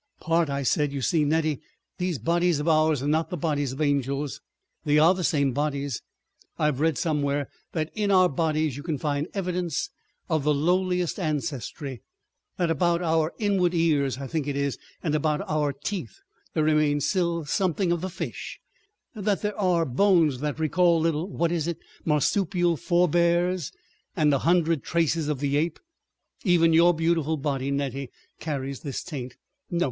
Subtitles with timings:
[0.19, 0.91] "Part," I said.
[0.91, 1.61] "You see, Nettie,
[1.99, 4.41] these bodies of ours are not the bodies of angels.
[4.83, 6.01] They are the same bodies———
[6.57, 9.91] I have read somewhere that in our bodies you can find evidence
[10.27, 12.01] of the lowliest ancestry;
[12.57, 16.17] that about our inward ears—I think it is—and about our teeth,
[16.55, 18.59] there remains still something of the fish,
[19.13, 25.57] that there are bones that recall little—what is it?—marsupial forebears—and a hundred traces of the
[25.57, 25.79] ape.
[26.43, 28.09] Even your beautiful body, Nettie,
[28.39, 29.37] carries this taint.
[29.69, 29.79] No!